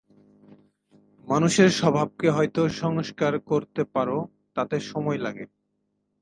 মানুষের 1.27 1.69
স্বভাবকে 1.71 2.27
হয়তো 2.29 2.61
সংস্কার 2.81 3.33
করতে 3.41 3.81
পার, 3.93 4.09
তাতে 4.55 4.75
সময় 4.89 5.17
লাগে। 5.17 5.45